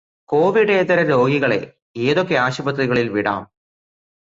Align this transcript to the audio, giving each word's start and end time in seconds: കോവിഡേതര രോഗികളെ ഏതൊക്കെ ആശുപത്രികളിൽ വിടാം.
കോവിഡേതര 0.29 0.99
രോഗികളെ 1.07 1.59
ഏതൊക്കെ 1.97 2.35
ആശുപത്രികളിൽ 2.35 3.09
വിടാം. 3.09 3.41